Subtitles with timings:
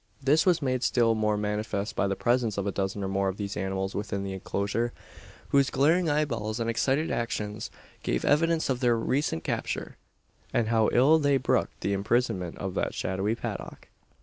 [0.19, 3.37] This was made still more manifest by the presence of a dozen or more of
[3.37, 4.93] these animals within the enclosure;
[5.49, 7.69] whose glaring eyeballs, and excited actions,
[8.01, 9.97] gave evidence of their recent capture,
[10.51, 13.89] and how ill they brooked the imprisonment of that shadowy paddock.